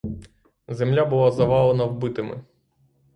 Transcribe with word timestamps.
Земля 0.67 1.05
була 1.05 1.31
завалена 1.31 1.85
вбитими. 1.85 2.43